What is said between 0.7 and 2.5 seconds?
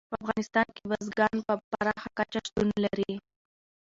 کې بزګان په پراخه کچه